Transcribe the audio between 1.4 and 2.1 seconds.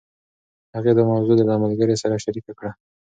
له ملګرې